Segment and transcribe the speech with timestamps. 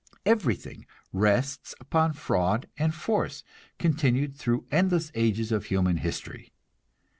[0.25, 3.43] Everything rests upon fraud and force,
[3.77, 6.51] continued through endless ages of human history.